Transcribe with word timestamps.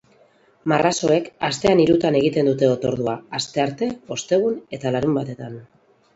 Marrazoek 0.71 1.27
astean 1.49 1.81
hirutan 1.83 2.17
egiten 2.21 2.49
dute 2.51 2.71
otordua, 2.77 3.15
astearte, 3.41 3.93
ostegun 4.19 4.59
eta 4.81 4.97
larunbatetan. 4.99 5.63